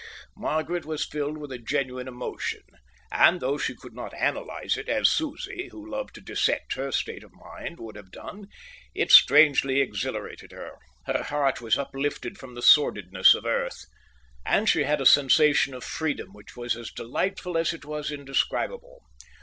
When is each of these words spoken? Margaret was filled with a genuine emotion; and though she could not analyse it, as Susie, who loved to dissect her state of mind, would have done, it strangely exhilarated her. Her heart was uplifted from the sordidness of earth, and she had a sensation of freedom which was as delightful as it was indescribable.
Margaret 0.35 0.83
was 0.83 1.05
filled 1.05 1.37
with 1.37 1.51
a 1.51 1.59
genuine 1.59 2.07
emotion; 2.07 2.63
and 3.11 3.39
though 3.39 3.59
she 3.59 3.75
could 3.75 3.93
not 3.93 4.19
analyse 4.19 4.75
it, 4.75 4.89
as 4.89 5.11
Susie, 5.11 5.67
who 5.69 5.87
loved 5.87 6.15
to 6.15 6.21
dissect 6.21 6.73
her 6.73 6.91
state 6.91 7.23
of 7.23 7.31
mind, 7.33 7.77
would 7.79 7.95
have 7.95 8.09
done, 8.09 8.47
it 8.95 9.11
strangely 9.11 9.79
exhilarated 9.79 10.53
her. 10.53 10.79
Her 11.05 11.21
heart 11.21 11.61
was 11.61 11.77
uplifted 11.77 12.39
from 12.39 12.55
the 12.55 12.63
sordidness 12.63 13.35
of 13.35 13.45
earth, 13.45 13.85
and 14.43 14.67
she 14.67 14.85
had 14.85 15.01
a 15.01 15.05
sensation 15.05 15.75
of 15.75 15.83
freedom 15.83 16.29
which 16.33 16.57
was 16.57 16.75
as 16.75 16.89
delightful 16.89 17.55
as 17.55 17.71
it 17.71 17.85
was 17.85 18.09
indescribable. 18.11 19.03